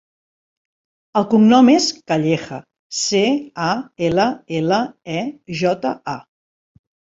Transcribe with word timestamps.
El 1.19 1.27
cognom 1.33 1.69
és 1.73 1.89
Calleja: 2.13 2.57
ce, 3.01 3.21
a, 3.67 3.69
ela, 4.09 4.27
ela, 4.63 4.83
e, 5.21 5.25
jota, 5.63 5.95
a. 6.19 6.83